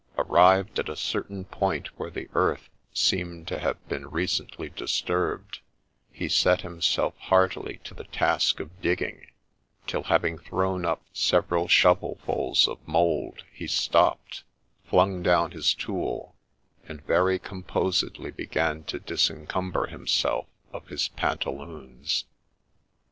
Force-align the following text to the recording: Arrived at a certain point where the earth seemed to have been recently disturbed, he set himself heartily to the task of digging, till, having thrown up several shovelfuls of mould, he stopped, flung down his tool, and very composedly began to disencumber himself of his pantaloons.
Arrived 0.17 0.79
at 0.79 0.89
a 0.89 0.95
certain 0.95 1.45
point 1.45 1.89
where 1.99 2.09
the 2.09 2.27
earth 2.33 2.69
seemed 2.91 3.47
to 3.47 3.59
have 3.59 3.87
been 3.87 4.09
recently 4.09 4.67
disturbed, 4.67 5.59
he 6.11 6.27
set 6.27 6.61
himself 6.61 7.15
heartily 7.19 7.79
to 7.83 7.93
the 7.93 8.05
task 8.05 8.59
of 8.59 8.81
digging, 8.81 9.27
till, 9.85 10.01
having 10.01 10.39
thrown 10.39 10.85
up 10.87 11.03
several 11.13 11.67
shovelfuls 11.67 12.67
of 12.67 12.79
mould, 12.87 13.43
he 13.53 13.67
stopped, 13.67 14.43
flung 14.85 15.21
down 15.21 15.51
his 15.51 15.71
tool, 15.75 16.35
and 16.87 17.05
very 17.05 17.37
composedly 17.37 18.31
began 18.31 18.83
to 18.83 18.99
disencumber 18.99 19.85
himself 19.85 20.47
of 20.73 20.87
his 20.87 21.09
pantaloons. 21.09 22.25